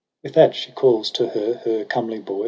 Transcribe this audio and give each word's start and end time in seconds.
14 0.23 0.27
With 0.27 0.33
that 0.35 0.55
she 0.57 0.71
calls 0.71 1.11
to 1.11 1.29
her 1.29 1.61
her 1.63 1.85
comely 1.85 2.17
boy. 2.17 2.39